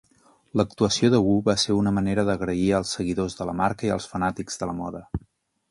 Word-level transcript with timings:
L'actuació 0.59 1.09
de 1.15 1.19
Wu 1.25 1.35
va 1.49 1.55
ser 1.65 1.75
una 1.81 1.93
manera 1.97 2.25
d'agrair 2.31 2.65
als 2.79 2.95
seguidors 2.99 3.39
de 3.41 3.49
la 3.51 3.57
marca 3.61 3.89
i 3.91 3.95
els 3.99 4.13
fanàtics 4.15 4.63
de 4.63 4.71
la 4.73 4.77
moda. 4.81 5.07